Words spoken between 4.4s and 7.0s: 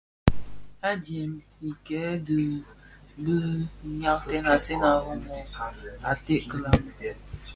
Asèn a Rimoh a ted kilami.